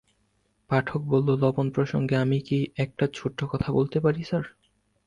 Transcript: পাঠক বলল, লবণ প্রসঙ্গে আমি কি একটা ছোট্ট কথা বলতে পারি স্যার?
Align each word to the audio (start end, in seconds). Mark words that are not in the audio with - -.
পাঠক 0.69 1.01
বলল, 1.03 1.29
লবণ 1.39 1.67
প্রসঙ্গে 1.71 2.15
আমি 2.15 2.37
কি 2.41 2.57
একটা 2.77 3.05
ছোট্ট 3.13 3.39
কথা 3.43 3.69
বলতে 3.71 3.97
পারি 3.99 4.21
স্যার? 4.23 4.45